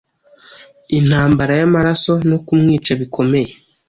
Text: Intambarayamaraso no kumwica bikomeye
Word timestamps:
Intambarayamaraso 0.97 2.13
no 2.29 2.37
kumwica 2.45 2.91
bikomeye 3.01 3.51